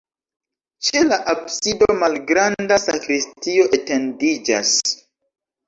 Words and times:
Ĉe 0.87 1.03
la 1.09 1.19
absido 1.33 1.89
malgranda 1.99 2.81
sakristio 2.87 3.69
etendiĝas. 3.81 4.77